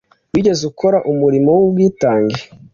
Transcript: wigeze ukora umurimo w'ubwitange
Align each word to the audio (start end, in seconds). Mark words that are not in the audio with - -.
wigeze 0.33 0.61
ukora 0.71 0.97
umurimo 1.11 1.49
w'ubwitange 1.57 2.41